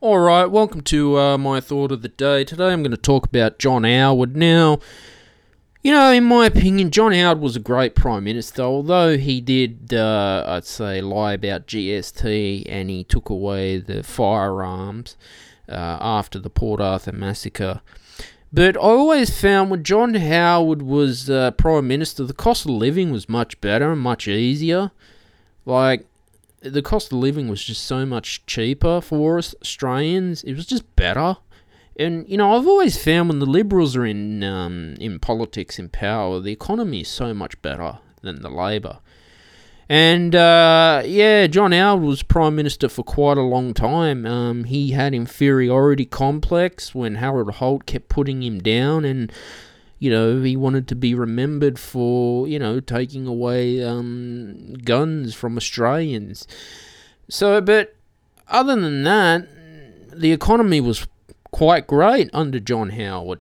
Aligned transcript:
All 0.00 0.20
right, 0.20 0.46
welcome 0.46 0.82
to 0.82 1.18
uh, 1.18 1.38
my 1.38 1.60
thought 1.60 1.90
of 1.90 2.02
the 2.02 2.08
day. 2.08 2.44
Today 2.44 2.68
I'm 2.68 2.84
going 2.84 2.92
to 2.92 2.96
talk 2.96 3.26
about 3.26 3.58
John 3.58 3.82
Howard. 3.82 4.36
Now, 4.36 4.78
you 5.82 5.90
know, 5.90 6.12
in 6.12 6.22
my 6.22 6.46
opinion, 6.46 6.92
John 6.92 7.10
Howard 7.10 7.40
was 7.40 7.56
a 7.56 7.60
great 7.60 7.96
Prime 7.96 8.22
Minister, 8.22 8.62
although 8.62 9.16
he 9.16 9.40
did, 9.40 9.92
uh, 9.92 10.44
I'd 10.46 10.66
say, 10.66 11.00
lie 11.00 11.32
about 11.32 11.66
GST 11.66 12.62
and 12.68 12.90
he 12.90 13.02
took 13.02 13.28
away 13.28 13.78
the 13.78 14.04
firearms 14.04 15.16
uh, 15.68 15.98
after 16.00 16.38
the 16.38 16.48
Port 16.48 16.80
Arthur 16.80 17.10
massacre. 17.10 17.80
But 18.52 18.76
I 18.76 18.80
always 18.80 19.40
found 19.40 19.68
when 19.68 19.82
John 19.82 20.14
Howard 20.14 20.80
was 20.80 21.28
uh, 21.28 21.50
Prime 21.50 21.88
Minister, 21.88 22.22
the 22.22 22.34
cost 22.34 22.66
of 22.66 22.70
living 22.70 23.10
was 23.10 23.28
much 23.28 23.60
better 23.60 23.90
and 23.90 24.00
much 24.00 24.28
easier. 24.28 24.92
Like, 25.66 26.06
the 26.60 26.82
cost 26.82 27.12
of 27.12 27.18
living 27.18 27.48
was 27.48 27.62
just 27.62 27.84
so 27.84 28.04
much 28.04 28.44
cheaper 28.46 29.00
for 29.00 29.38
us 29.38 29.54
Australians. 29.62 30.42
It 30.42 30.54
was 30.54 30.66
just 30.66 30.96
better. 30.96 31.36
And 31.96 32.28
you 32.28 32.36
know, 32.36 32.56
I've 32.56 32.66
always 32.66 33.02
found 33.02 33.28
when 33.28 33.38
the 33.40 33.46
Liberals 33.46 33.96
are 33.96 34.06
in 34.06 34.42
um, 34.44 34.94
in 35.00 35.18
politics, 35.18 35.78
in 35.78 35.88
power, 35.88 36.40
the 36.40 36.52
economy 36.52 37.00
is 37.00 37.08
so 37.08 37.34
much 37.34 37.60
better 37.62 37.98
than 38.22 38.42
the 38.42 38.50
Labor. 38.50 39.00
And 39.88 40.34
uh, 40.34 41.02
yeah, 41.06 41.46
John 41.46 41.72
Howard 41.72 42.02
was 42.02 42.22
prime 42.22 42.54
minister 42.54 42.88
for 42.88 43.02
quite 43.02 43.38
a 43.38 43.42
long 43.42 43.72
time. 43.72 44.26
Um, 44.26 44.64
he 44.64 44.90
had 44.90 45.14
inferiority 45.14 46.04
complex 46.04 46.94
when 46.94 47.16
Harold 47.16 47.54
Holt 47.54 47.86
kept 47.86 48.08
putting 48.08 48.42
him 48.42 48.58
down, 48.60 49.04
and 49.04 49.32
you 49.98 50.10
know, 50.10 50.40
he 50.42 50.56
wanted 50.56 50.86
to 50.88 50.94
be 50.94 51.14
remembered 51.14 51.78
for, 51.78 52.46
you 52.46 52.58
know, 52.58 52.80
taking 52.80 53.26
away 53.26 53.82
um, 53.82 54.74
guns 54.84 55.34
from 55.34 55.56
Australians. 55.56 56.46
So, 57.28 57.60
but 57.60 57.96
other 58.48 58.76
than 58.80 59.02
that, 59.04 59.48
the 60.12 60.32
economy 60.32 60.80
was 60.80 61.06
quite 61.50 61.86
great 61.86 62.30
under 62.32 62.60
John 62.60 62.90
Howard. 62.90 63.38